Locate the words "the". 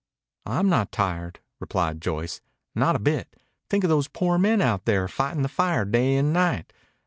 5.43-5.47